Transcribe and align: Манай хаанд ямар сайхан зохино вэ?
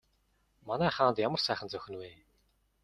Манай 0.67 0.91
хаанд 0.97 1.21
ямар 1.27 1.41
сайхан 1.43 1.69
зохино 1.71 1.97
вэ? 2.01 2.09